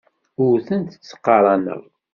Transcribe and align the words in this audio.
Ur 0.45 0.55
tent-ttqaraneɣ. 0.67 1.81